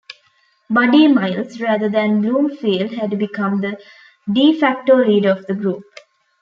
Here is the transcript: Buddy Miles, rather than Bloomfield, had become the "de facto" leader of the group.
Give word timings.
Buddy 0.67 1.07
Miles, 1.07 1.59
rather 1.61 1.87
than 1.87 2.21
Bloomfield, 2.23 2.89
had 2.93 3.19
become 3.19 3.61
the 3.61 3.77
"de 4.33 4.57
facto" 4.59 4.95
leader 4.95 5.29
of 5.29 5.45
the 5.45 5.53
group. 5.53 5.83